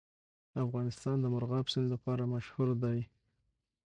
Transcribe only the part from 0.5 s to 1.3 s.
افغانستان د